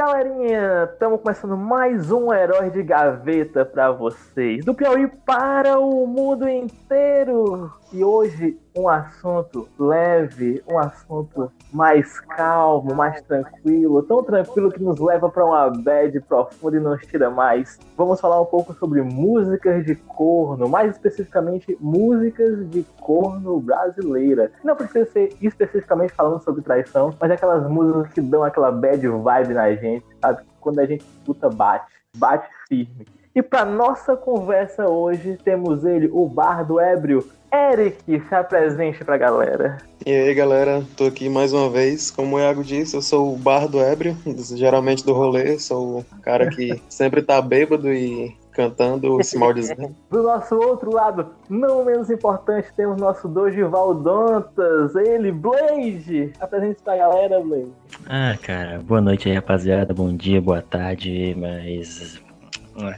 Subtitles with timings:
[0.00, 0.88] Galerinha!
[0.90, 7.70] Estamos começando mais um Herói de Gaveta para vocês, do Piauí para o mundo inteiro!
[7.92, 14.98] E hoje um assunto leve, um assunto mais calmo, mais tranquilo, tão tranquilo que nos
[14.98, 17.78] leva para uma bad profunda e nos tira mais.
[17.96, 24.50] Vamos falar um pouco sobre músicas de corno, mais especificamente músicas de corno brasileira.
[24.64, 29.54] Não precisa ser especificamente falando sobre traição, mas aquelas músicas que dão aquela bad vibe
[29.54, 30.42] na gente, sabe?
[30.60, 33.19] Quando a gente escuta bate, bate firme.
[33.34, 39.78] E para nossa conversa hoje temos ele, o bardo ébrio, Eric, se apresente pra galera.
[40.04, 42.10] E aí, galera, tô aqui mais uma vez.
[42.10, 44.16] Como o Iago disse, eu sou o bardo ébrio,
[44.56, 49.94] geralmente do rolê, sou o cara que sempre tá bêbado e cantando, se maldizendo.
[50.10, 56.32] Do nosso outro lado, não menos importante, temos nosso Dogival Dontas, ele, Blade.
[56.40, 57.72] Apresente pra galera, Blade.
[58.08, 59.94] Ah, cara, boa noite aí, rapaziada.
[59.94, 62.20] Bom dia, boa tarde, mas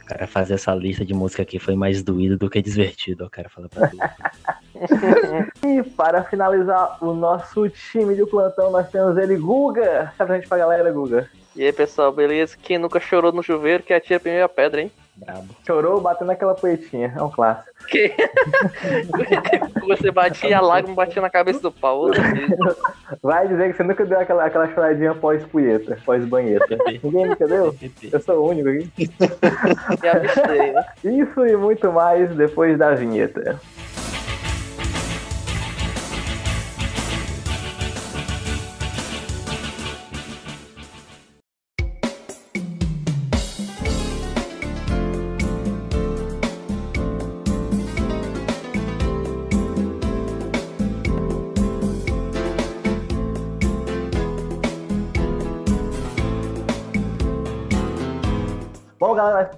[0.05, 3.49] cara, fazer essa lista de música aqui foi mais doído do que divertido, ó, cara,
[3.49, 3.91] fala pra
[5.63, 10.11] e para finalizar o nosso time de plantão, nós temos ele, Guga.
[10.15, 11.29] Se apresente pra galera, Guga.
[11.55, 12.57] E aí, pessoal, beleza?
[12.61, 14.91] Quem nunca chorou no chuveiro que atira a primeira pedra, hein?
[15.15, 15.47] Brabo.
[15.65, 17.71] Chorou batendo aquela poetinha, é um clássico.
[17.87, 18.11] Que?
[19.85, 22.09] você batia a lágrima, batia na cabeça do pau.
[23.21, 26.77] Vai dizer que você nunca deu aquela, aquela choradinha pós-punheta, pós-banheta.
[27.03, 27.75] Ninguém nunca deu?
[28.11, 28.89] Eu sou o único aqui.
[30.01, 30.85] Me avistei, né?
[31.03, 33.59] Isso e muito mais depois da vinheta.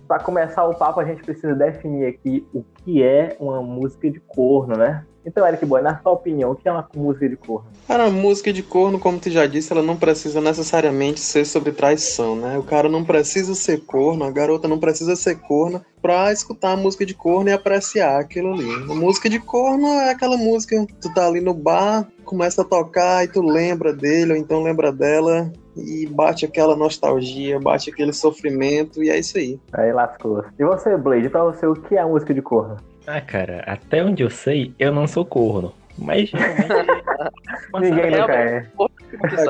[0.07, 4.19] Para começar o papo, a gente precisa definir aqui o que é uma música de
[4.19, 5.05] corno, né?
[5.25, 7.67] Então, Eric Boy, na sua opinião, o que é uma música de corno?
[7.87, 12.35] Cara, música de corno, como tu já disse, ela não precisa necessariamente ser sobre traição,
[12.35, 12.59] né?
[12.59, 16.77] O cara não precisa ser corno, a garota não precisa ser corno pra escutar a
[16.77, 18.71] música de corno e apreciar aquilo ali.
[18.91, 23.23] A música de corno é aquela música, tu tá ali no bar, começa a tocar
[23.23, 29.03] e tu lembra dele, ou então lembra dela, e bate aquela nostalgia, bate aquele sofrimento,
[29.03, 29.59] e é isso aí.
[29.73, 30.43] Aí lascou.
[30.57, 32.77] E você, Blade, pra você, o que é a música de corno?
[33.07, 35.71] Ah, cara, até onde eu sei, eu não sou corno.
[35.97, 36.31] Mas
[37.79, 38.67] Ninguém nunca é.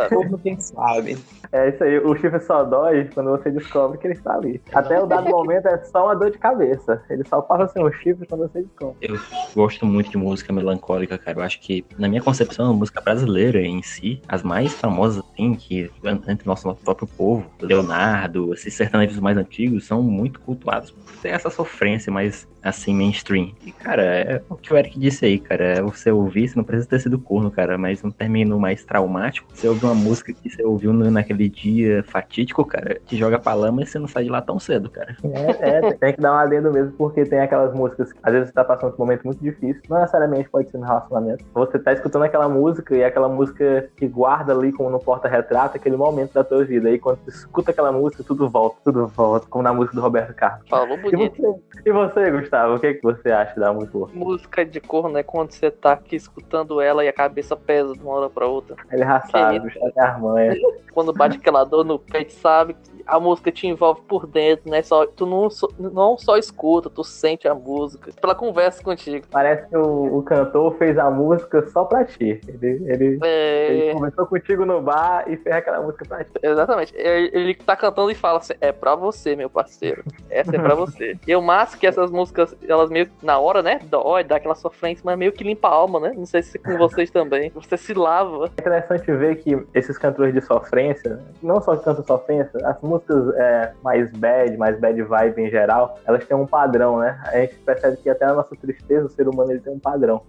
[0.10, 1.18] Corno quem sabe.
[1.52, 4.62] É isso aí, o chifre só dói quando você descobre que ele está ali.
[4.74, 7.02] Até o dado momento é só uma dor de cabeça.
[7.10, 8.98] Ele só passa assim o chifre quando você descobre.
[9.02, 9.18] Eu
[9.56, 11.40] gosto muito de música melancólica, cara.
[11.40, 15.56] Eu acho que, na minha concepção, a música brasileira em si, as mais famosas, assim,
[15.56, 15.90] que
[16.28, 21.30] entre nosso, nosso próprio povo, Leonardo, esses sertanejos mais antigos, são muito cultuados por ter
[21.30, 23.54] essa sofrência mais, assim, mainstream.
[23.66, 25.64] E, cara, é o que o Eric disse aí, cara.
[25.64, 29.48] É você ouvir, você não precisa ter sido corno, cara, mas um término mais traumático,
[29.54, 33.82] você ouve uma música que você ouviu naquele dia fatídico, cara, te joga pra lama
[33.82, 35.16] e você não sai de lá tão cedo, cara.
[35.24, 38.50] É, é tem que dar uma adendo mesmo, porque tem aquelas músicas que às vezes
[38.50, 41.46] você tá passando por um momento muito difícil, não necessariamente pode ser no relacionamento.
[41.54, 45.78] Você tá escutando aquela música e é aquela música que guarda ali como no porta-retrato
[45.78, 46.90] aquele momento da tua vida.
[46.90, 50.34] Aí quando você escuta aquela música, tudo volta, tudo volta, como na música do Roberto
[50.34, 50.68] Carlos.
[50.70, 51.62] Falou bonito.
[51.86, 53.86] E você, e você, Gustavo, o que, que você acha da música?
[54.14, 58.00] Música de corno é quando você tá aqui escutando ela e a cabeça pesa de
[58.02, 58.76] uma hora pra outra.
[58.92, 60.56] Ele já sabe, é a manha.
[60.94, 64.82] Quando bate aquela dor no peito, sabe que a música te envolve por dentro, né?
[64.82, 68.12] Só, tu não, só- não só escuta, tu sente a música.
[68.22, 69.26] Ela conversa contigo.
[69.30, 72.40] Parece que o, o cantor fez a música só pra ti.
[72.48, 76.32] Ele, ele, ele É, conversou contigo no bar e fez aquela música pra ti.
[76.42, 76.94] exatamente.
[76.96, 80.04] Ele, ele tá cantando e fala assim: é pra você, meu parceiro.
[80.30, 81.18] Essa é pra você.
[81.28, 83.80] E o massa é que essas músicas, elas meio que na hora, né?
[83.84, 86.14] Dói, dá aquela sofrência, mas meio que limpa a alma, né?
[86.16, 87.50] Não sei se com vocês também.
[87.50, 88.46] Você se lava.
[88.58, 93.36] É interessante ver que esses cantores de sofrência, não só que cantam sofrência, as músicas
[93.36, 97.22] é, mais bad, mais bad vibe em geral, elas têm um padrão, né?
[97.26, 100.22] A gente percebe que até a nossa tristeza, o ser humano, ele tem um padrão.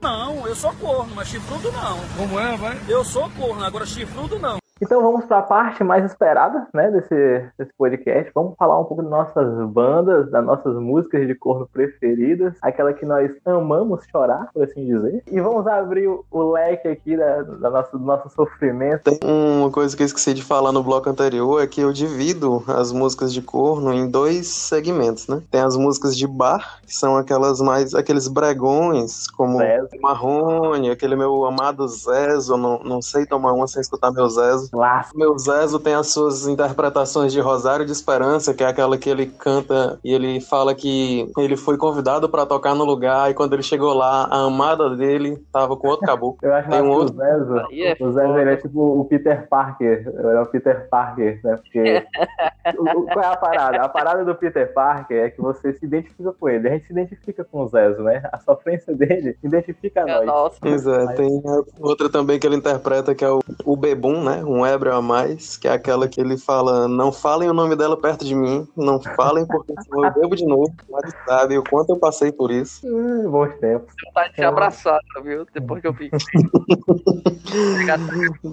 [0.00, 1.98] Não, eu sou corno, mas chifrudo não.
[2.16, 2.78] Como é, vai?
[2.88, 4.58] Eu sou corno, agora chifrudo não.
[4.80, 8.30] Então vamos para a parte mais esperada, né, desse, desse podcast.
[8.34, 13.06] Vamos falar um pouco das nossas bandas, das nossas músicas de corno preferidas, aquela que
[13.06, 15.22] nós amamos chorar, por assim dizer.
[15.30, 19.04] E vamos abrir o, o leque aqui da, da nossa, do nosso sofrimento.
[19.04, 22.62] Tem uma coisa que eu esqueci de falar no bloco anterior, é que eu divido
[22.68, 25.40] as músicas de corno em dois segmentos, né?
[25.50, 29.88] Tem as músicas de bar, que são aquelas mais, aqueles bregões, como Zezo.
[30.02, 34.65] Marrone, aquele meu amado Zezo, não, não sei tomar uma sem escutar meu Zezo.
[34.72, 39.08] Lá, Meu Zezo tem as suas interpretações de Rosário de Esperança, que é aquela que
[39.08, 43.52] ele canta e ele fala que ele foi convidado pra tocar no lugar e quando
[43.52, 46.38] ele chegou lá, a amada dele tava com outro caboclo.
[46.46, 49.04] eu acho Tem um que outro- o Zezo, é o Zezo ele é tipo o
[49.04, 51.56] Peter Parker, ele é o Peter Parker, né?
[51.56, 52.06] Porque
[52.78, 53.82] o- o- qual é a parada?
[53.82, 56.68] A parada do Peter Parker é que você se identifica com ele.
[56.68, 58.22] A gente se identifica com o Zezo, né?
[58.32, 60.26] A sofrência dele identifica a É, nós.
[60.26, 60.56] Nossa.
[60.60, 61.42] Pois é, tem
[61.80, 64.42] outra também que ele interpreta que é o, o Bebum, né?
[64.44, 67.96] Um ébrio a mais, que é aquela que ele fala: Não falem o nome dela
[67.96, 70.72] perto de mim, não falem porque senão eu bebo de novo.
[70.88, 72.86] Mas sabe o quanto eu passei por isso.
[72.86, 73.92] Hum, bons tempos.
[74.06, 75.46] Vontade de te abraçar, viu?
[75.52, 76.10] Depois que eu vi.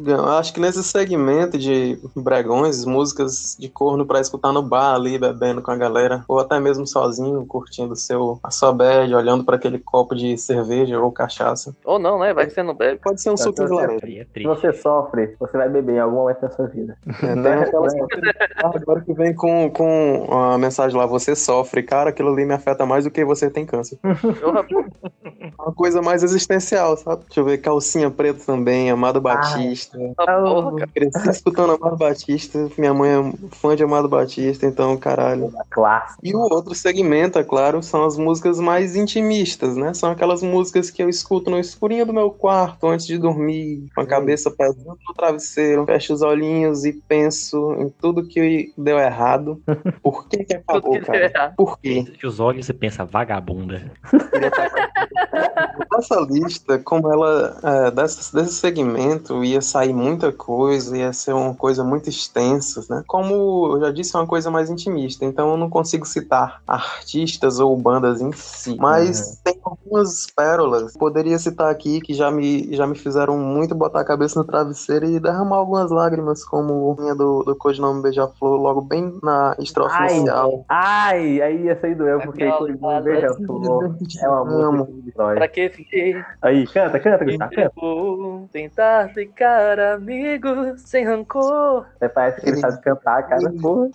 [0.07, 5.17] Eu acho que nesse segmento de bregões, músicas de corno pra escutar no bar ali,
[5.17, 9.55] bebendo com a galera, ou até mesmo sozinho, curtindo seu, a sua bad, olhando pra
[9.55, 11.75] aquele copo de cerveja ou cachaça.
[11.85, 12.33] Ou não, né?
[12.33, 12.99] Vai que você não bebe.
[13.03, 14.05] Pode ser um Tá, suco de tá laranja.
[14.05, 14.47] Aí é Se triste.
[14.47, 16.97] você sofre, você vai beber em algum momento da sua vida.
[17.21, 17.53] É, Né?
[17.63, 17.93] aquelas
[18.63, 22.85] agora que vem com, com a mensagem lá, você sofre, cara, aquilo ali me afeta
[22.85, 23.97] mais do que você tem câncer.
[25.59, 27.23] Uma coisa mais existencial, sabe?
[27.25, 29.97] Deixa eu ver, calcinha preta também, Amado Batista.
[30.17, 30.87] cara.
[30.93, 35.51] Cresci escutando Amado Batista, minha mãe é fã de Amado Batista, então, caralho.
[35.69, 36.19] Clássico.
[36.23, 39.93] E o outro segmento, é claro, são as músicas mais intimistas, né?
[39.93, 44.01] São aquelas músicas que eu escuto no escurinho do meu quarto antes de dormir, com
[44.01, 49.61] a cabeça pesando no travesseiro, fecho os olhinhos e penso em tudo que deu errado.
[50.01, 51.25] Por que que acabou, que deu cara?
[51.25, 51.55] errado.
[51.55, 52.05] Por quê?
[52.05, 53.91] Fecha os olhos e pensa, vagabunda.
[55.97, 61.53] Essa lista, como ela, é, desse, desse segmento, ia sair muita coisa, ia ser uma
[61.53, 63.03] coisa muito extensa, né?
[63.07, 67.59] Como eu já disse, é uma coisa mais intimista, então eu não consigo citar artistas
[67.59, 68.75] ou bandas em si.
[68.79, 74.01] Mas tem algumas pérolas, poderia citar aqui, que já me, já me fizeram muito botar
[74.01, 78.81] a cabeça no travesseiro e derramar algumas lágrimas, como a do, do codinome Beija-Flor, logo
[78.81, 80.65] bem na estrofe Ai, inicial.
[80.69, 85.35] ai, aí essa aí doeu, porque parada Beija-Flor é uma música que destrói.
[85.35, 86.15] Pra que fiquei?
[86.41, 87.71] Aí, canta, canta, Gustavo, canta.
[87.83, 91.85] Vou tentar ficar amigos sem rancor.
[91.99, 93.51] Você parece que ele sabe cantar, cara.
[93.61, 93.89] Porra.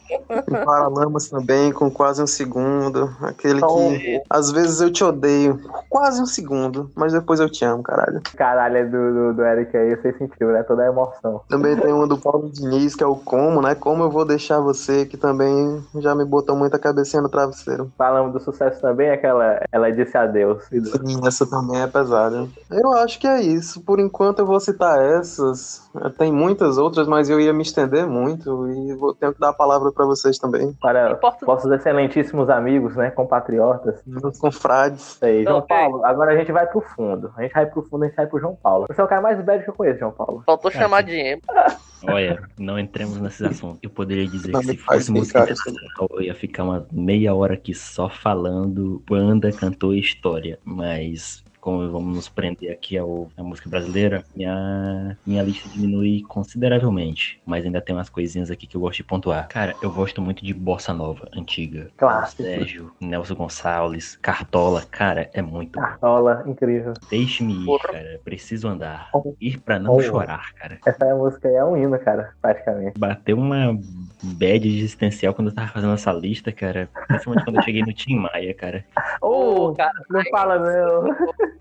[0.63, 3.09] Paralamas também, com quase um segundo.
[3.23, 7.49] Aquele Então, que às vezes eu te odeio por quase um segundo, mas depois eu
[7.49, 8.21] te amo, caralho.
[8.37, 10.63] Caralho, é do, do, do Eric aí, você sentiu, né?
[10.65, 11.41] Toda a emoção.
[11.49, 13.75] Também tem uma do Paulo Diniz, que é o Como, né?
[13.75, 17.91] Como eu vou deixar você, que também já me botou muita cabecinha no travesseiro.
[17.97, 19.63] Falando do sucesso também, aquela.
[19.73, 20.63] Ela disse adeus.
[20.65, 22.47] Sim, essa também é pesada.
[22.71, 23.78] Eu acho que é isso.
[23.79, 25.89] Por enquanto eu vou citar essas.
[26.19, 29.53] Tem muitas outras, mas eu ia me estender muito e vou tenho que dar a
[29.55, 30.73] palavra pra vocês também.
[30.81, 33.11] Para Importa- nossos excelentíssimos amigos, né?
[33.11, 34.01] Compatriotas.
[34.07, 35.15] Meus confrades.
[35.15, 35.69] Isso aí, João Ok.
[35.77, 36.05] Paulo.
[36.05, 37.33] Agora a gente vai pro fundo.
[37.37, 38.87] A gente vai pro fundo, a gente vai pro João Paulo.
[38.89, 40.43] Você é o cara mais velho que eu conheço, João Paulo.
[40.47, 41.43] Faltou chamar de emo.
[42.09, 43.81] Olha, não entremos nesses assuntos.
[43.83, 47.35] Eu poderia dizer Não que se faz fosse música internacional, eu ia ficar uma meia
[47.35, 50.61] hora aqui só falando banda, cantor e história.
[50.65, 57.41] Mas como vamos nos prender aqui ao, à música brasileira, minha, minha lista diminui consideravelmente.
[57.47, 59.49] Mas ainda tem umas coisinhas aqui que eu gosto de pontuar.
[59.49, 61.91] Cara, eu gosto muito de bossa nova, antiga.
[61.97, 62.43] Clássico.
[62.43, 64.83] Sérgio, Nelson Gonçalves, Cartola.
[64.91, 65.79] Cara, é muito.
[65.79, 66.93] Cartola, incrível.
[67.11, 67.89] Deixe-me ir, Porra.
[67.93, 68.21] cara.
[68.25, 69.11] Preciso andar.
[69.41, 70.01] Ir pra não Oh.
[70.01, 70.79] chorar, cara.
[70.87, 72.99] Essa música aí é um hino, cara, praticamente.
[72.99, 73.77] Bateu uma
[74.23, 76.89] bad existencial quando eu tava fazendo essa lista, cara.
[77.09, 78.85] Principalmente quando eu cheguei no Tim Maia, cara.
[79.21, 79.93] Ô, Ô, cara.
[80.09, 81.05] não fala não.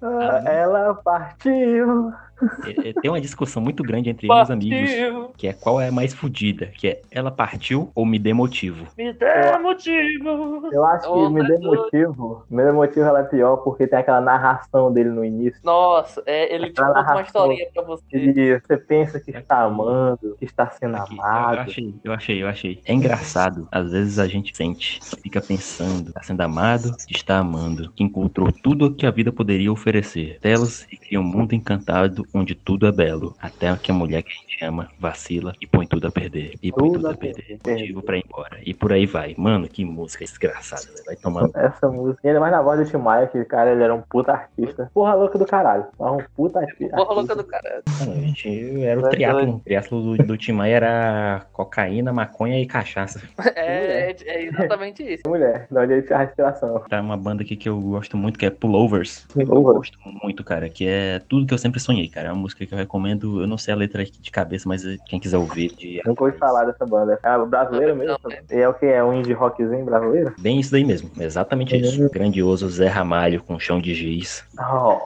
[0.46, 2.14] Ela partiu.
[2.66, 5.88] É- é- Tem uma discussão muito grande entre meus amigos, Partiu, que é qual é
[5.88, 8.86] a mais fodida, que é ela partiu ou me dê motivo.
[8.98, 10.70] me dê motivo.
[10.72, 11.62] Eu acho que Ô, me dê Deus.
[11.62, 12.44] motivo.
[12.50, 15.60] Me dê motivo ela é pior porque tem aquela narração dele no início.
[15.64, 18.62] Nossa, é, ele te Ela conta uma historinha pra você.
[18.68, 21.60] Você pensa que está amando, que está sendo Aqui, eu amado.
[21.60, 22.82] achei, eu achei, eu achei.
[22.86, 23.68] É engraçado.
[23.72, 28.88] Às vezes a gente sente, fica pensando, está sendo amado, está amando, que encontrou tudo
[28.88, 30.38] o que a vida poderia oferecer.
[30.42, 33.36] Telas e Cria um mundo encantado onde tudo é belo.
[33.42, 36.54] Até que a mulher que a gente ama vacila e põe tudo a perder.
[36.62, 37.58] E põe Tudo tudo a perder.
[37.60, 37.82] perder.
[37.82, 38.58] Motivo pra ir embora.
[38.66, 39.36] E por aí vai.
[39.38, 40.82] Mano, que música desgraçada.
[40.92, 41.06] velho.
[41.06, 41.52] Vai tomando.
[41.56, 42.20] Essa música.
[42.24, 44.90] E ainda mais na voz do Tim Maia, que cara, ele era um puta artista.
[44.94, 45.86] Porra louca do caralho.
[46.00, 46.96] Mas um puta artista.
[46.96, 47.82] Porra louca do cara.
[48.00, 49.56] Mano, a gente era o triatlo.
[49.56, 53.22] O triatlo do, do Tim Maia era cocaína, maconha e cachaça.
[53.58, 55.24] É, é, é exatamente isso.
[55.28, 56.80] Mulher, de onde ele tinha a respiração.
[56.90, 59.26] Tá uma banda aqui que eu gosto muito, que é Pullovers.
[59.36, 59.78] Eu Pullovers.
[59.92, 62.17] gosto muito, cara, que é tudo que eu sempre sonhei, cara.
[62.24, 63.42] É uma música que eu recomendo.
[63.42, 66.38] Eu não sei a letra aqui de cabeça, mas quem quiser ouvir de Nunca ouvi
[66.38, 67.20] falar dessa banda.
[67.24, 68.18] É brasileiro Não, mesmo?
[68.24, 68.44] não, é.
[68.52, 68.86] E é o que?
[68.86, 70.34] É um indie rockzinho brasileiro?
[70.40, 72.10] Bem isso daí mesmo, exatamente isso.
[72.10, 74.44] Grandioso Zé Ramalho com chão de giz.
[74.60, 74.98] Oh,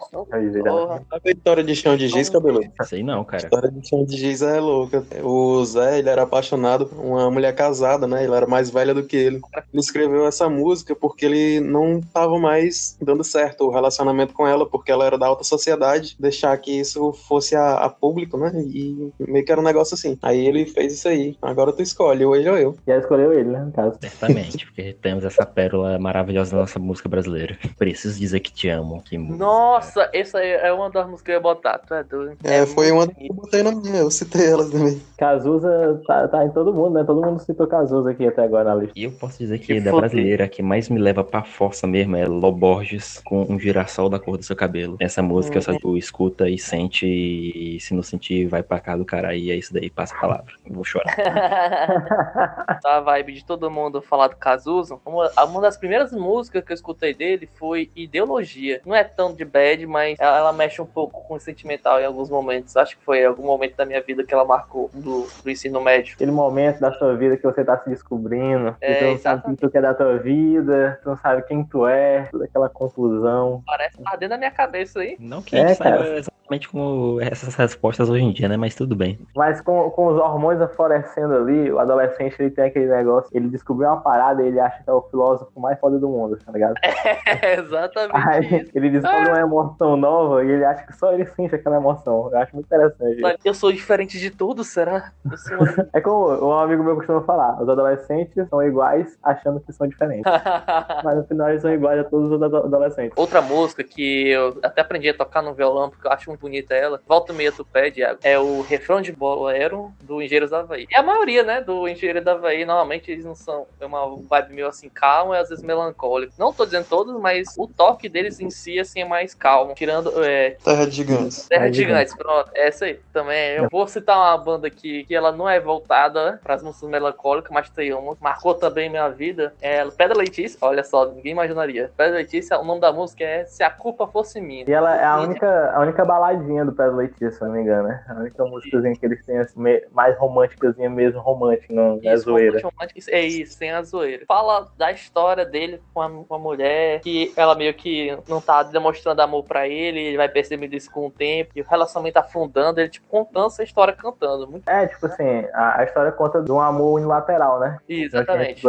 [0.63, 1.01] Porra.
[1.11, 2.61] A vitória de chão de giz, cabelo.
[2.83, 3.43] Sei não, A cara.
[3.43, 5.03] história de chão de giz é louca.
[5.23, 8.23] O Zé, ele era apaixonado por uma mulher casada, né?
[8.23, 9.41] Ele era mais velha do que ele.
[9.71, 14.65] Ele escreveu essa música porque ele não tava mais dando certo o relacionamento com ela,
[14.65, 18.51] porque ela era da alta sociedade, deixar que isso fosse a, a público, né?
[18.55, 20.17] E meio que era um negócio assim.
[20.21, 21.35] Aí ele fez isso aí.
[21.41, 22.75] Agora tu escolhe, ou ele ou eu.
[22.87, 23.59] Já escolheu ele, né?
[23.65, 23.97] No caso.
[24.01, 27.57] Certamente, porque temos essa pérola maravilhosa da nossa música brasileira.
[27.77, 29.01] Preciso dizer que te amo.
[29.03, 29.37] Que música.
[29.43, 31.79] Nossa, essa aí é uma das músicas que eu ia botar.
[31.79, 32.37] Tu é doido.
[32.43, 35.01] É, foi uma que eu botei na minha, eu citei ela também.
[35.17, 37.03] Cazuza tá, tá em todo mundo, né?
[37.03, 38.93] Todo mundo citou Cazuza aqui até agora na lista.
[38.99, 40.01] E eu posso dizer que, Que da foda.
[40.01, 44.19] brasileira, a que mais me leva pra força mesmo é Loborges com um girassol da
[44.19, 44.97] cor do seu cabelo.
[44.99, 45.61] Essa música Uhum.
[45.61, 49.51] só tu escuta e sente, e se não sentir, vai pra cá do cara e
[49.51, 50.53] é isso daí, passa a palavra.
[50.65, 51.15] Eu vou chorar.
[52.83, 56.75] a vibe de todo mundo falar do Cazuza, uma, uma das primeiras músicas que eu
[56.75, 58.81] escutei dele foi Ideologia.
[58.85, 62.05] Não é tão de bad, mas ela, ela mexe um pouco com o sentimental em
[62.05, 62.75] alguns momentos.
[62.75, 65.81] Acho que foi em algum momento da minha vida que ela marcou do, do ensino
[65.81, 66.15] médio.
[66.15, 69.41] Aquele momento da sua vida que você tá se descobrindo, que É, tu não sabe
[69.45, 72.69] o que tu quer da tua vida, tu não sabe quem tu é, toda aquela
[72.69, 73.63] confusão.
[73.65, 75.15] Parece que tá dentro da minha cabeça aí.
[75.19, 76.17] Não que É, saiba cara.
[76.17, 76.80] exatamente como
[77.21, 78.57] essas respostas hoje em dia, né?
[78.57, 79.19] Mas tudo bem.
[79.35, 83.87] Mas com, com os hormônios aflorescendo ali, o adolescente ele tem aquele negócio, ele descobriu
[83.89, 86.75] uma parada e ele acha que é o filósofo mais foda do mundo, tá ligado?
[87.41, 88.71] É exatamente Aí isso.
[88.75, 92.29] ele descobre uma emoção nova e ele acha que só ele sente aquela emoção.
[92.31, 93.21] Eu acho muito interessante.
[93.21, 95.11] Mas Eu sou diferente de tudo, será?
[95.37, 95.57] Sou...
[95.93, 100.23] É como um amigo meu costuma falar, os adolescentes são iguais achando que são diferentes.
[101.03, 103.13] Mas no final eles são iguais a todos os ado- adolescentes.
[103.17, 106.70] Outra música que eu até aprendi a tocar no violão, porque eu acho muito bonita
[106.75, 110.87] ela, volta e meia tu pede, é o refrão de bolero do Engenheiros da Havaí.
[110.89, 114.53] E a maioria, né, do Engenheiro da Havaí, normalmente eles não são, é uma vibe
[114.53, 116.33] meio assim calma e às vezes melancólica.
[116.37, 119.73] Não tô dizendo todos, mas o toque deles em si, assim, é mais calmo.
[119.73, 121.47] Tirando, é, Terra de Gigantes.
[121.47, 122.51] Terra de de Gigantes, pronto.
[122.53, 123.55] Essa aí também.
[123.55, 127.51] Eu vou citar uma banda aqui que ela não é voltada para as músicas melancólicas,
[127.51, 128.15] mas tem uma.
[128.19, 129.53] Marcou também minha vida.
[129.61, 130.57] É Pedra Letícia.
[130.61, 131.91] Olha só, ninguém imaginaria.
[131.97, 134.65] Pedra Letícia, o nome da música é Se a Culpa Fosse Minha.
[134.67, 137.87] E ela é a única, a única baladinha do Pedro Letícia, se não me engano,
[137.87, 138.03] né?
[138.07, 139.59] A única músicazinha que eles têm assim,
[139.91, 142.61] mais românticazinha mesmo, romântica, não é zoeira.
[143.09, 144.25] É isso, sem a zoeira.
[144.27, 148.63] Fala da história dele com a, com a mulher, que ela meio que não tá
[148.63, 152.79] demonstrando amor pra ele, ele vai percebendo isso com o tempo, e o relacionamento afundando,
[152.79, 154.47] ele, tipo, contando essa história cantando.
[154.47, 157.77] Muito É, tipo assim, a, a história conta de um amor unilateral, né?
[157.87, 158.63] Exatamente.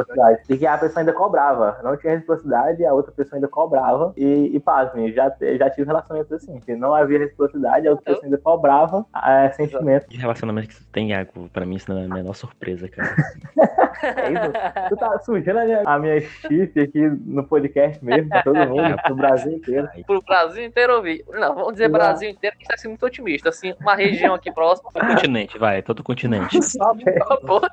[0.49, 1.79] E que a pessoa ainda cobrava.
[1.83, 4.13] Não tinha reciprocidade, a outra pessoa ainda cobrava.
[4.17, 8.25] E, e pasme, já, já tive relacionamentos assim, que não havia reciprocidade, a outra pessoa
[8.25, 10.07] ainda cobrava é, sentimento.
[10.07, 11.49] Que relacionamento que tu tem, Iago?
[11.53, 13.15] Pra mim isso não é a menor surpresa, cara.
[14.03, 14.89] É isso.
[14.89, 18.97] Tu tá sujando a minha, a minha chifre aqui no podcast mesmo, pra todo mundo,
[19.05, 19.89] pro Brasil inteiro.
[19.93, 21.25] Ai, pro Brasil inteiro ouvir.
[21.29, 21.99] Não, vamos dizer Não.
[21.99, 23.49] Brasil inteiro, que está sendo muito otimista.
[23.49, 24.91] Assim, uma região aqui próxima.
[24.93, 26.59] Todo continente, vai, todo continente.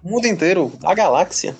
[0.03, 1.55] O mundo inteiro, a galáxia.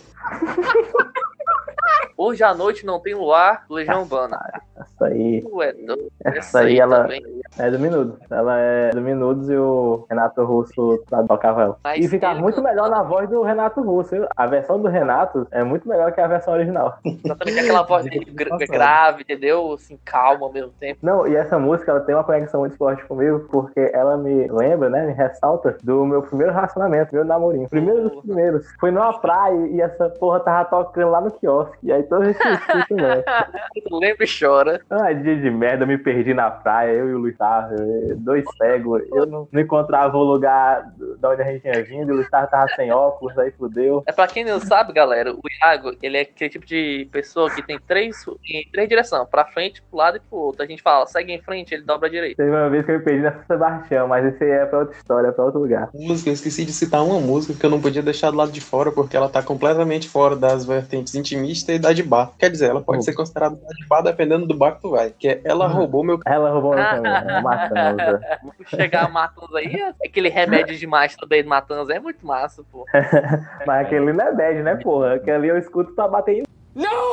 [2.21, 4.37] Hoje à noite não tem luar, Legião Urbana.
[4.77, 5.41] Essa aí.
[5.53, 7.21] Ué, do- Essa aí, ela também.
[7.57, 8.19] é do Minutos.
[8.29, 11.77] Ela é do Minutos e o Renato Russo tocava ela.
[11.81, 14.09] Mas E fica muito cantando- melhor na voz do Renato Russo.
[14.11, 14.27] viu?
[14.35, 16.97] A versão do Renato é muito melhor que a versão original.
[17.05, 19.71] Exatamente aquela voz dele gra- grave, entendeu?
[19.71, 20.99] Assim, calma ao mesmo tempo.
[21.01, 24.89] Não, e essa música ela tem uma conexão muito forte comigo, porque ela me lembra,
[24.89, 25.05] né?
[25.05, 27.69] Me ressalta do meu primeiro relacionamento, meu namorinho.
[27.69, 28.67] Primeiro dos primeiros.
[28.77, 31.77] Foi numa praia e essa porra tava tocando lá no quiosque.
[31.83, 33.23] E aí todo esse escuto, né?
[33.91, 34.81] Lembra e chora.
[34.89, 37.75] Ah, dia de merda, eu me perdi na praia, eu e o Luiz Tarro,
[38.17, 39.03] dois cegos.
[39.13, 42.29] Eu não, não encontrava o lugar da onde a gente tinha vindo, e o Luiz
[42.29, 44.03] Tarro tava sem óculos, aí fudeu.
[44.07, 47.61] É pra quem não sabe, galera, o Iago, ele é aquele tipo de pessoa que
[47.61, 50.63] tem três, em três direções, pra frente, pro lado e pro outro.
[50.63, 52.43] A gente fala, segue em frente, ele dobra a direita.
[52.43, 54.79] Teve uma vez que eu me perdi na São Sebastião, mas esse aí é pra
[54.79, 55.89] outra história, é pra outro lugar.
[55.93, 58.61] Música, eu esqueci de citar uma música que eu não podia deixar do lado de
[58.61, 62.31] fora, porque ela tá completamente fora das vertentes intimistas e da de bar.
[62.37, 63.01] Quer dizer, ela pode Oh.
[63.01, 65.11] ser considerada da de bar dependendo do bar que tu vai.
[65.17, 65.73] Que é Ela Uhum.
[65.73, 67.03] Roubou Meu Ela roubou meu caminho.
[67.39, 68.21] uma matanza.
[68.67, 72.85] Chegar a Matanza aí, aquele remédio demais também de Matanza é muito massa, pô.
[73.65, 75.15] Mas aquele não é bad, né, porra?
[75.15, 76.43] Aquele ali eu escuto pra bater em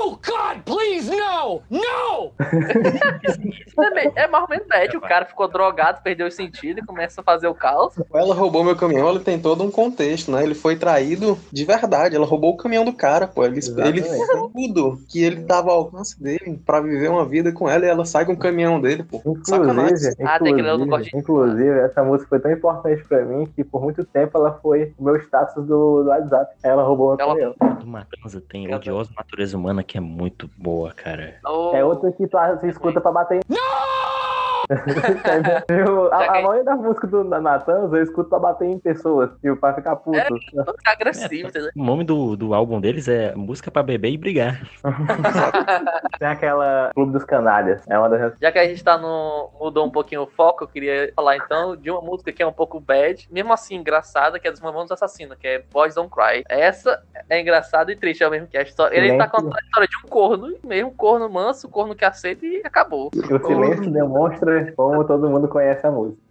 [0.07, 1.63] No, God, please, no!
[1.71, 2.33] No!
[3.75, 4.97] Também é mais ou menos bad.
[4.97, 7.95] O cara ficou drogado, perdeu o sentido e começa a fazer o caos.
[8.15, 10.43] Ela roubou meu caminhão, ele tem todo um contexto, né?
[10.43, 12.15] Ele foi traído de verdade.
[12.17, 13.43] Ela roubou o caminhão do cara, pô.
[13.45, 14.03] Ele, ele Exatamente.
[14.03, 17.89] fez tudo que ele dava ao alcance dele pra viver uma vida com ela e
[17.89, 19.21] ela sai com o caminhão dele, pô.
[19.45, 19.87] Sacanagem.
[19.87, 23.47] Inclusive, Ah, tem que ler o inclusive, inclusive, essa música foi tão importante pra mim
[23.55, 26.55] que por muito tempo ela foi o meu status do, do WhatsApp.
[26.63, 27.77] Ela roubou meu Ela- caminhão.
[27.77, 31.37] Do Matanza tem Odiosa Natureza Humana, que é muito boa, cara.
[31.45, 33.41] Oh, É outra que tu se escuta pra bater em.
[35.69, 39.31] Já a, a maioria das músicas do da Natanza eu escuto pra bater em pessoas,
[39.41, 40.19] tipo, pra ficar puto.
[40.19, 40.27] É.
[40.27, 41.71] Fica agressivo, entendeu?
[41.77, 44.61] O nome do, do álbum deles é Música pra Beber e Brigar.
[46.19, 47.83] Tem aquela Clube dos Canalhas.
[47.89, 48.35] É uma das.
[48.41, 49.51] Já que a gente tá no.
[49.61, 52.53] mudou um pouquinho o foco, eu queria falar então de uma música que é um
[52.53, 56.43] pouco bad, mesmo assim engraçada, que é dos Mamonos Assassinos, que é Boys Don't Cry.
[56.49, 58.97] Essa é engraçada e triste ao mesmo que a história.
[58.97, 62.45] Ele tá contando a história de um corno, mesmo um corno manso, corno que aceita
[62.47, 63.11] e acabou.
[63.15, 66.23] O silêncio demonstra como todo mundo conhece a música.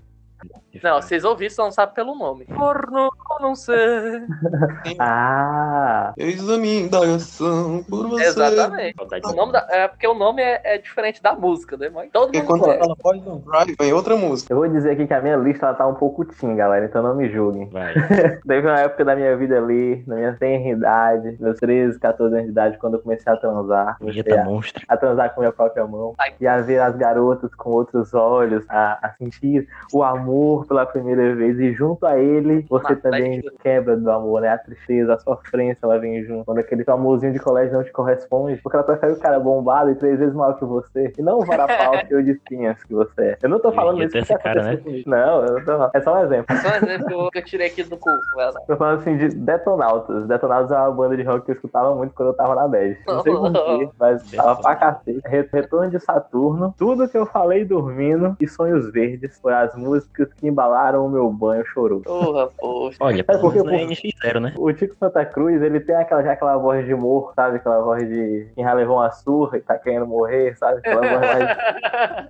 [0.83, 2.45] Não, vocês ouviram, só não sabem pelo nome.
[2.45, 3.09] Corno,
[3.41, 3.75] não sei.
[4.99, 6.13] Ah!
[6.17, 8.25] Eis a minha indagação por você.
[8.25, 8.95] Exatamente.
[9.25, 11.89] O nome da- é porque o nome é, é diferente da música, né?
[11.93, 12.83] Mas todo Porque mundo quando conhece.
[12.83, 14.53] ela pode não cry, vem outra música.
[14.53, 17.01] Eu vou dizer aqui que a minha lista ela tá um pouco teen, galera, então
[17.01, 17.69] não me julguem.
[17.69, 17.93] Vai.
[18.47, 22.51] Teve uma época da minha vida ali, na minha tenridade, meus 13, 14 anos de
[22.51, 23.97] idade, quando eu comecei a transar.
[23.97, 24.83] Comecei Vinheta a, monstra.
[24.87, 26.13] a transar com minha própria mão.
[26.17, 26.33] Ai.
[26.39, 31.35] E a ver as garotas com outros olhos, a, a sentir o amor pela primeira
[31.35, 31.59] vez.
[31.59, 34.49] E junto a ele, você Mas, também mas- quebra do amor, né?
[34.49, 36.45] A tristeza, a sofrência, ela vem junto.
[36.45, 39.95] Quando aquele amorzinho de colégio não te corresponde, porque ela prefere o cara bombado e
[39.95, 41.11] três vezes maior que você.
[41.17, 43.37] E não o varapau cheio de espinhas que você é.
[43.41, 45.09] Eu não tô falando isso porque cara, aconteceu comigo.
[45.09, 45.89] Não, eu não tô...
[45.97, 46.55] é só um exemplo.
[46.57, 48.09] Só um exemplo que eu- que eu tirei aqui do cu.
[48.35, 48.51] lá.
[48.67, 50.27] Tô falando assim de Detonautas.
[50.27, 52.97] Detonautas é uma banda de rock que eu escutava muito quando eu tava na bad.
[53.07, 55.21] Não sei porquê, mas tava pra cacete.
[55.25, 60.31] Re- Retorno de Saturno, tudo que eu falei dormindo e Sonhos Verdes foi as músicas
[60.33, 62.03] que embalaram o meu banho choroso.
[62.03, 62.97] Porra, poxa.
[63.01, 64.53] Olha, É porque, menos não é pô, NX0, né?
[64.57, 67.57] O Tico Santa Cruz, ele tem aquela, já aquela voz de humor, sabe?
[67.57, 70.79] Aquela voz de quem já levou uma surra e tá querendo morrer, sabe?
[70.79, 71.57] Aquela voz mais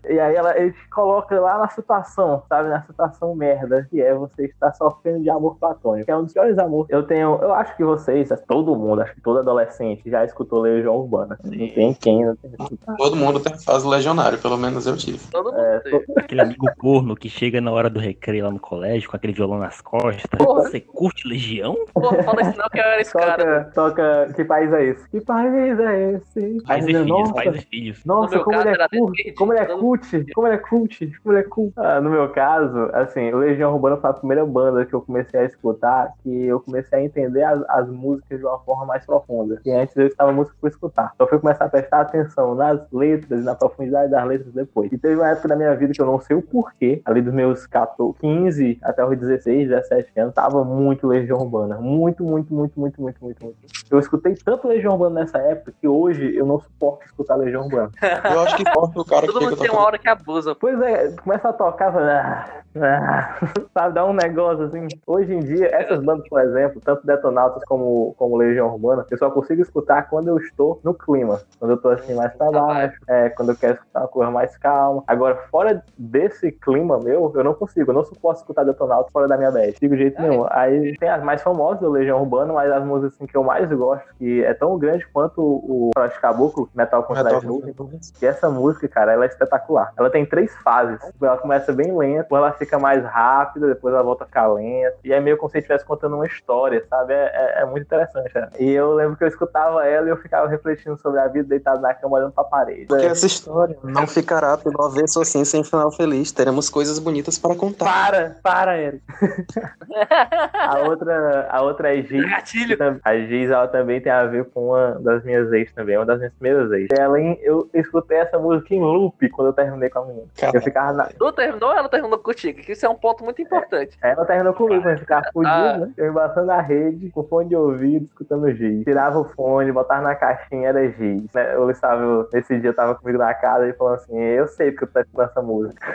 [0.10, 2.70] E aí ela, ele te coloca lá na situação, sabe?
[2.70, 6.34] Na situação merda, que é você estar sofrendo de amor platônico, que é um dos
[6.34, 6.90] piores amores.
[6.90, 10.96] Eu tenho, eu acho que vocês, todo mundo, acho que todo adolescente já escutou Legião
[10.96, 11.38] Urbana.
[11.44, 12.52] Não tem quem não tem.
[12.98, 15.20] Todo mundo tem fase legionário, pelo menos eu tive.
[15.32, 16.04] Todo mundo É, tem.
[16.18, 19.60] Aquele amigo corno que chega na hora do recreio lá no colégio com aquele violão
[19.60, 20.26] nas costas.
[20.38, 20.64] Porra.
[20.64, 21.76] Você curte Legião?
[21.94, 23.66] Porra, fala isso não que eu era esse cara.
[23.74, 25.10] Toca, toca, que país é esse?
[25.10, 26.64] Que país é esse?
[26.66, 28.06] Pais e filhos, nossa, pais e filhos.
[28.06, 29.80] Nossa, No meu como, ele é cult, como ele é jeito.
[29.80, 31.74] cult, como ele é cult, como ele é cult.
[31.78, 35.40] Ah, no meu caso, assim, o Legião Urbana foi a primeira banda que eu comecei
[35.40, 39.62] a escutar, que eu comecei a entender as, as músicas de uma forma mais profunda.
[39.66, 41.12] E antes eu estava música por escutar.
[41.16, 44.92] Então eu fui começar a prestar atenção nas letras e na profundidade das letras depois.
[44.92, 47.34] E teve uma época da minha vida que eu não sei o porquê, ali dos
[47.34, 51.78] meus 14, 15 até os 16, 17 anos, tava muito Legião Urbana.
[51.78, 53.58] Muito, muito, muito, muito, muito, muito, muito.
[53.90, 57.92] Eu escutei tanto Legião Urbana nessa época que hoje eu não suporto escutar Legião Urbana.
[58.02, 60.56] Eu acho que importa o cara que Todo mundo fica tem uma hora que abusa.
[60.56, 63.40] Pois é, começa a tocar, fala, ah, ah,
[63.74, 64.88] sabe, dá um negócio assim.
[65.06, 69.30] Hoje em dia, essas bandas, por exemplo, tanto Detonautas como, como Legião Urbana, eu só
[69.30, 71.40] consigo escutar quando eu estou no clima.
[71.60, 74.58] Quando eu tô assim mais pra baixo, é, quando eu quero escutar uma coisa mais
[74.58, 75.04] calma.
[75.08, 79.38] Agora, fora desse clima meu, eu não consigo, eu não suporto escutar Detonautas fora da
[79.38, 79.76] minha bad.
[79.80, 80.46] De jeito nenhum.
[80.50, 83.70] Aí tem as mais famosas da Legião Urbana, mas as músicas assim, que eu mais
[83.72, 87.76] gosto, que é tão grande quanto o Frost Caboclo, Metal com Metal Cidade Nuvem,
[88.20, 89.92] que essa música, cara, ela é espetacular.
[89.98, 91.00] Ela tem três fases.
[91.22, 94.96] Ela começa bem lenta, depois ela fica mais rápida, depois ela volta a ficar lenta.
[95.04, 97.14] E é meio como se estivesse contando uma história, sabe?
[97.14, 98.34] É, é- é muito interessante.
[98.36, 98.50] né?
[98.60, 101.82] E eu lembro que eu escutava ela e eu ficava refletindo sobre a vida, deitado
[101.82, 102.86] na cama, olhando pra parede.
[102.86, 106.32] Porque essa história não ficará pelo avesso assim sem final feliz.
[106.32, 107.75] Teremos coisas bonitas para contar.
[107.78, 109.02] Para, para, Eric.
[110.54, 112.30] a outra, a outra é Giz.
[112.30, 112.78] Gatilho.
[113.04, 116.18] A Giz, ela também tem a ver com uma das minhas ex também, uma das
[116.18, 116.88] minhas primeiras ex.
[116.98, 120.28] Ela, eu escutei essa música em loop quando eu terminei com a menina.
[120.54, 122.62] Eu ficava na, Tu terminou ou ela terminou contigo?
[122.62, 123.98] Que isso é um ponto muito importante.
[124.02, 125.78] Aí ela terminou comigo, mas ficava fudido, Ah.
[125.78, 125.92] né?
[125.98, 128.84] Eu embaçando a rede, com fone de ouvido, escutando giz.
[128.84, 131.24] Tirava o fone, botava na caixinha, era giz.
[131.34, 131.58] Né?
[131.58, 134.88] O Lissávio, nesse dia, tava comigo na casa e falou assim: Eu sei porque eu
[134.90, 135.94] tô escutando essa música.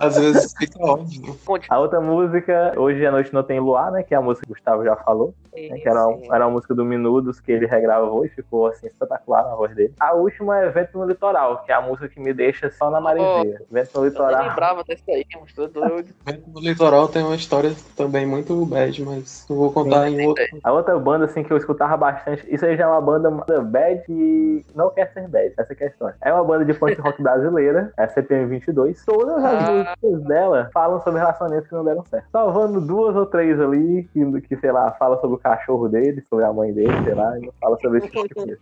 [0.00, 1.36] às vezes tá óbvio.
[1.68, 4.02] A outra música, Hoje à Noite Não Tem Luar, né?
[4.02, 5.34] Que é a música que o Gustavo já falou.
[5.56, 6.28] né, que era, Sim.
[6.30, 9.94] era uma música do Minudos que ele regravou e ficou assim espetacular na voz dele.
[9.98, 13.00] A última é Vento no Litoral, que é a música que me deixa só na
[13.00, 13.62] maresia.
[13.70, 14.48] Vento no Eu Litoral.
[14.48, 16.08] lembrava dessa aí, mas tô doido.
[16.26, 20.44] Vento no Litoral tem uma história também muito bad, mas eu vou contar em outro.
[20.62, 23.30] A outra banda assim que eu escutava bastante, isso aí já é uma banda
[23.62, 26.12] bad e não quer ser bad, essa é a questão.
[26.20, 29.02] É uma banda de punk rock brasileira, é a CPM 22.
[29.06, 29.72] Todas as Ah.
[29.72, 32.26] músicas dela falam sobre relacionamentos que não deram certo.
[32.30, 36.44] Salvando duas ou três ali que, que sei lá, fala sobre o cachorro dele, sobre
[36.44, 38.58] a mãe dele, sei lá, e não fala sobre esse tipo de coisa.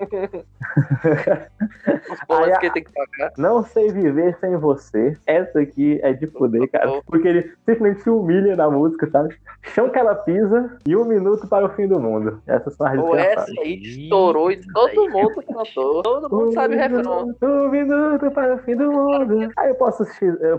[2.11, 3.33] Os boletos Aí a- que ele tem que pagar.
[3.39, 5.17] Não sei viver sem você.
[5.27, 7.01] Essa aqui é de poder, cara.
[7.07, 9.37] Porque ele simplesmente se humilha na música, sabe?
[9.63, 12.41] Chão que ela pisa e um minuto para o fim do mundo.
[12.47, 16.03] Essas são as Pô, essa aí estourou e todo mundo cantou.
[16.03, 17.35] Todo mundo sabe o refrão.
[17.43, 19.51] Um minuto para o fim do mundo.
[19.57, 20.05] Aí eu posso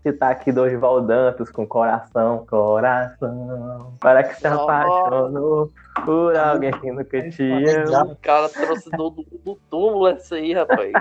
[0.01, 1.01] citar aqui Dorival
[1.53, 3.93] Com coração, coração.
[3.99, 5.71] Para que se apaixonou
[6.03, 7.53] por alguém que nunca te
[7.87, 8.11] ama.
[8.11, 10.91] O cara trouxe do, do túmulo essa aí, rapaz.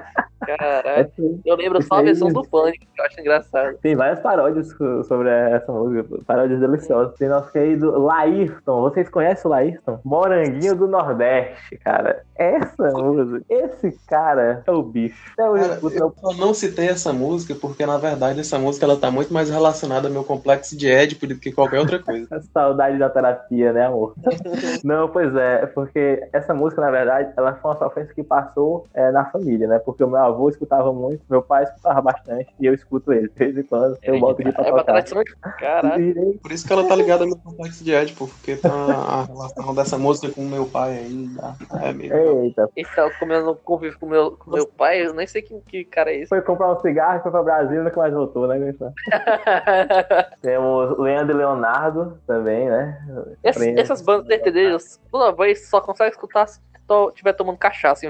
[0.47, 1.11] Caralho.
[1.45, 3.77] Eu lembro só a versão do Pânico, que eu acho engraçado.
[3.79, 4.69] Tem várias paródias
[5.07, 7.17] sobre essa música, paródias deliciosas.
[7.17, 8.83] Tem nosso querido Laírton.
[8.83, 10.01] Vocês conhecem o Laírton?
[10.05, 12.23] Moranguinho do Nordeste, cara.
[12.37, 15.33] Essa música, esse cara é o bicho.
[15.39, 19.11] Eu Cara, eu só não citei essa música porque, na verdade, essa música ela tá
[19.11, 22.27] muito mais relacionada ao meu complexo de Édipo do que qualquer outra coisa.
[22.35, 24.15] a saudade da terapia, né, amor?
[24.85, 28.87] Não, pois é, é porque essa música, na verdade, ela foi uma sofrência que passou
[28.93, 29.79] é, na família, né?
[29.79, 33.29] Porque o meu avô escutava muito, meu pai escutava bastante, e eu escuto ele.
[33.29, 35.57] De vez em quando, eu boto aqui pra É tocar.
[35.59, 36.39] caralho.
[36.43, 39.75] Por isso que ela tá ligada ao meu complexo de Édipo, porque tá a relação
[39.75, 41.29] dessa música com o meu pai aí.
[41.37, 41.55] tá?
[41.83, 42.43] É meio.
[42.45, 45.85] Eita, Esse cara comendo convive com meu, com meu pai, eu nem sei que, que
[45.85, 46.29] cara é esse.
[46.29, 48.93] foi comprar um cigarro, foi pra Brasília e nunca mais voltou, né, Gustavo?
[50.41, 52.99] Temos Leandro e Leonardo também, né?
[53.43, 56.47] Essas bandas sertanejos, toda vez só consegue escutar
[56.87, 58.07] to- tiver tomando cachaça,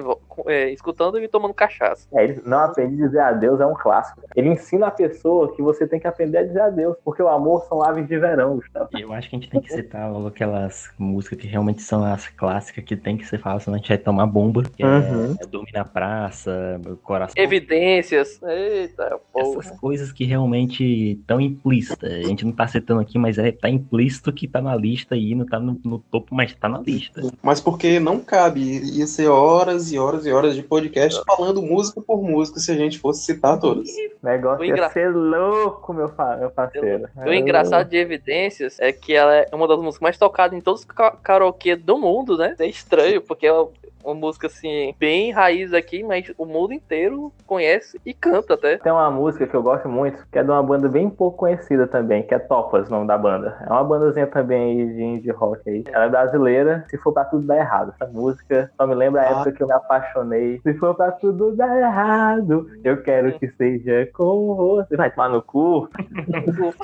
[0.46, 2.06] é, escutando e tomando cachaça.
[2.14, 4.20] É, ele não aprende a dizer adeus, é um clássico.
[4.34, 7.64] Ele ensina a pessoa que você tem que aprender a dizer adeus, porque o amor
[7.68, 8.88] são aves de verão, Gustavo.
[8.98, 12.28] Eu acho que a gente tem que citar logo aquelas músicas que realmente são as
[12.28, 14.62] clássicas que tem que ser falado, senão a gente vai tomar bomba.
[14.62, 15.36] Que Uhum.
[15.40, 17.34] é, Dormir na Praça, Meu Coração.
[17.42, 18.40] Evidências.
[18.42, 19.58] Eita, porra.
[19.60, 22.10] Essas coisas que realmente estão implícitas.
[22.12, 25.34] A gente não tá citando aqui, mas é, tá implícito que tá na lista aí,
[25.34, 27.20] não tá no, no topo, mas tá na lista.
[27.42, 32.00] Mas porque não cabe, ia ser horas e horas e horas de podcast falando música
[32.00, 33.88] por música se a gente fosse citar todas.
[33.88, 37.08] O negócio O ia engra- ser louco, meu, fa- meu parceiro.
[37.16, 40.80] O engraçado de Evidências é que ela é uma das músicas mais tocadas em todos
[40.80, 42.54] os ka- karaokê do mundo, né?
[42.58, 43.52] É estranho, porque é
[44.04, 48.76] uma música assim, bem raiz aqui, mas o mundo inteiro conhece e canta até.
[48.78, 51.86] Tem uma música que eu gosto muito, que é de uma banda bem pouco conhecida
[51.86, 53.56] também, que é Topas, o nome da banda.
[53.66, 55.84] É uma bandazinha também aí de indie rock aí.
[55.92, 57.94] Ela é brasileira, se for pra tudo dar errado.
[58.00, 59.30] Essa música só me lembra a Ah.
[59.32, 60.60] época que eu me apaixonei.
[60.60, 64.96] Se for pra tudo dar errado, eu quero que seja com você.
[64.96, 65.88] Vai tomar no cu.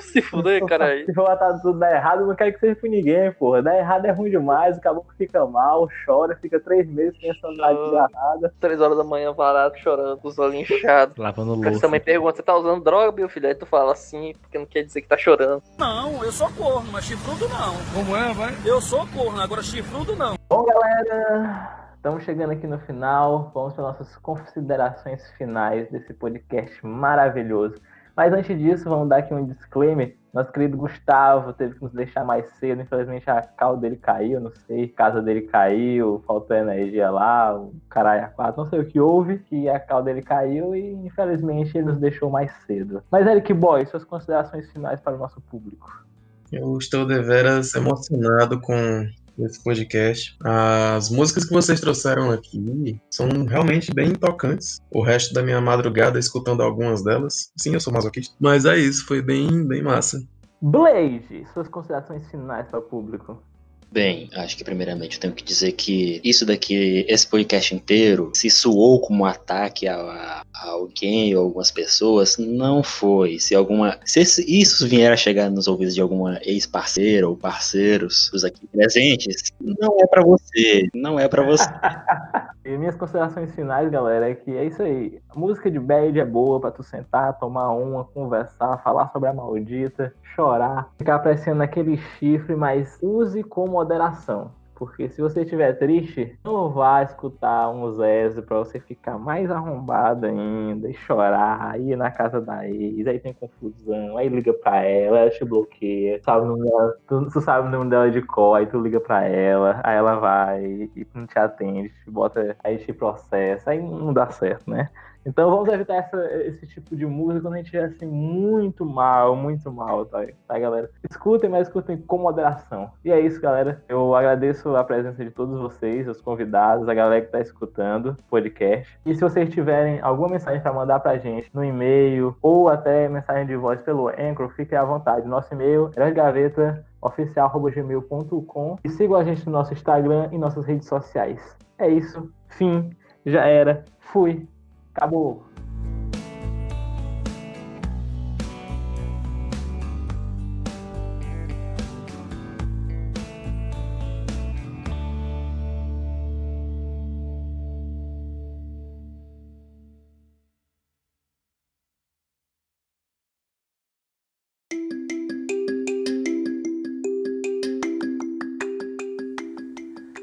[0.01, 1.05] Se fuder, caralho.
[1.05, 3.63] Se for pra tudo dar errado, eu não quero que seja com ninguém, porra.
[3.63, 8.55] Dar errado é ruim demais, o caboclo fica mal, chora, fica três meses desgarrada.
[8.61, 11.17] Três horas da manhã parado, chorando, com os olhos inchados.
[11.17, 11.81] Lavando Aí Você louça.
[11.81, 13.49] também pergunta, você tá usando droga, meu filho?
[13.49, 15.63] Aí tu fala assim, porque não quer dizer que tá chorando.
[15.79, 17.75] Não, eu sou corno, mas chifrudo não.
[17.95, 18.55] Como é, vai?
[18.65, 20.37] Eu sou corno, agora chifrudo não.
[20.49, 23.51] Bom, galera, estamos chegando aqui no final.
[23.55, 27.77] Vamos para nossas considerações finais desse podcast maravilhoso.
[28.21, 30.15] Mas antes disso, vamos dar aqui um disclaimer.
[30.31, 32.83] Nosso querido Gustavo teve que nos deixar mais cedo.
[32.83, 34.85] Infelizmente, a cal dele caiu, não sei.
[34.85, 39.01] A casa dele caiu, faltou energia lá, o caralho a quatro, não sei o que
[39.01, 39.39] houve.
[39.39, 43.03] Que a cal dele caiu e, infelizmente, ele nos deixou mais cedo.
[43.11, 46.05] Mas, Eric Boy, suas considerações finais para o nosso público.
[46.53, 49.07] Eu estou deveras emocionado com
[49.39, 50.37] esse podcast.
[50.45, 54.81] As músicas que vocês trouxeram aqui são realmente bem tocantes.
[54.91, 57.53] O resto da minha madrugada escutando algumas delas.
[57.57, 58.35] Sim, eu sou masoquista.
[58.41, 60.23] Mas é isso, foi bem, bem massa.
[60.63, 63.43] Blade, suas considerações finais para o público.
[63.93, 68.49] Bem, acho que primeiramente eu tenho que dizer que isso daqui, esse podcast inteiro, se
[68.49, 73.41] soou como um ataque a, a- alguém ou algumas pessoas, não foi.
[73.41, 78.45] Se alguma, se isso vier a chegar nos ouvidos de alguma ex-parceira ou parceiros dos
[78.45, 81.65] aqui presentes, não é pra você, não é pra você.
[82.63, 85.19] E minhas considerações finais, galera, é que é isso aí.
[85.31, 89.33] A música de bad é boa pra tu sentar, tomar uma, conversar, falar sobre a
[89.33, 94.53] maldita, chorar, ficar apreciando aquele chifre, mas use com moderação.
[94.75, 100.25] Porque se você estiver triste, não vá escutar um Zezé pra você ficar mais arrombado
[100.25, 105.19] ainda e chorar, aí na casa da ex, aí tem confusão, aí liga pra ela,
[105.19, 108.81] ela te bloqueia, sabe dela, tu, tu sabe o nome dela de cor, aí tu
[108.81, 113.73] liga pra ela, aí ela vai e não te atende, te bota, aí te processa,
[113.73, 114.89] aí não dá certo, né?
[115.25, 119.37] Então vamos evitar essa, esse tipo de música quando a gente estiver assim muito mal,
[119.37, 120.91] muito mal, tá, tá, galera?
[121.09, 122.91] Escutem, mas escutem com moderação.
[123.05, 123.83] E é isso, galera.
[123.89, 128.31] Eu agradeço a presença de todos vocês, os convidados, a galera que tá escutando o
[128.31, 128.99] podcast.
[129.05, 133.47] E se vocês tiverem alguma mensagem para mandar pra gente no e-mail ou até mensagem
[133.47, 135.29] de voz pelo Anchor, fiquem à vontade.
[135.29, 140.89] Nosso e-mail é gaveta oficial.gmail.com e sigam a gente no nosso Instagram e nossas redes
[140.89, 141.57] sociais.
[141.79, 142.31] É isso.
[142.49, 142.91] Fim.
[143.25, 143.85] Já era.
[143.99, 144.47] Fui.
[144.95, 145.50] Acabou.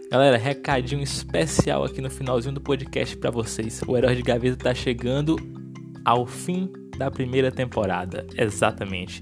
[0.10, 3.82] Galera, recadinho especial aqui no finalzinho do podcast para vocês.
[3.86, 5.36] O Herói de Gaveta tá chegando
[6.06, 9.22] ao fim da primeira temporada, exatamente.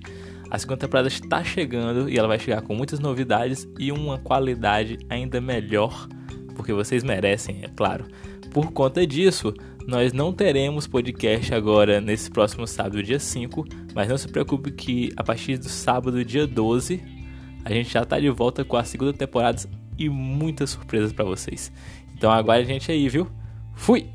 [0.51, 4.99] A segunda temporada está chegando e ela vai chegar com muitas novidades e uma qualidade
[5.09, 6.07] ainda melhor,
[6.55, 8.05] porque vocês merecem, é claro.
[8.51, 9.55] Por conta disso,
[9.87, 15.09] nós não teremos podcast agora nesse próximo sábado, dia 5, mas não se preocupe que
[15.17, 17.01] a partir do sábado, dia 12,
[17.65, 21.71] a gente já está de volta com a segunda temporada e muitas surpresas para vocês.
[22.15, 23.27] Então aguarde a gente aí, viu?
[23.73, 24.14] Fui!